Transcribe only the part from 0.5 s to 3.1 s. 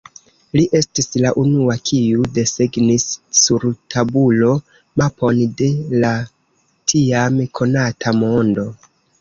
Li estis la unua, kiu desegnis